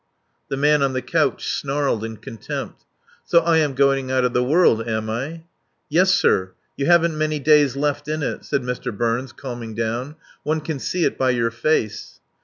[0.49, 2.85] The man on the couch snarled in contempt.
[3.23, 5.43] "So I am going out of the world am I?"
[5.89, 8.91] "Yes, sir you haven't many days left in it," said Mr.
[8.97, 10.15] Burns calming down.
[10.41, 12.19] "One can see it by your face."